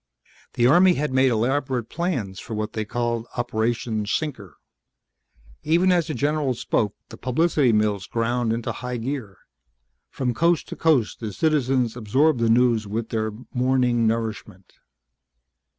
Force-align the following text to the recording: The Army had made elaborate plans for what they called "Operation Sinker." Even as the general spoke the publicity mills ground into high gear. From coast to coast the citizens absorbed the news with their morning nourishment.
The 0.53 0.65
Army 0.65 0.95
had 0.95 1.13
made 1.13 1.29
elaborate 1.29 1.87
plans 1.87 2.39
for 2.39 2.55
what 2.55 2.73
they 2.73 2.85
called 2.85 3.27
"Operation 3.37 4.07
Sinker." 4.07 4.55
Even 5.61 5.91
as 5.91 6.07
the 6.07 6.15
general 6.15 6.55
spoke 6.55 6.95
the 7.09 7.17
publicity 7.17 7.71
mills 7.71 8.07
ground 8.07 8.51
into 8.51 8.71
high 8.71 8.97
gear. 8.97 9.37
From 10.09 10.33
coast 10.33 10.67
to 10.69 10.75
coast 10.75 11.19
the 11.19 11.31
citizens 11.31 11.95
absorbed 11.95 12.39
the 12.39 12.49
news 12.49 12.87
with 12.87 13.09
their 13.09 13.29
morning 13.53 14.07
nourishment. 14.07 14.73